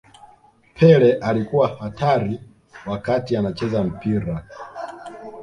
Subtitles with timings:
[0.73, 2.39] pele alikuwa hatari
[2.85, 4.47] wakati anacheza mpira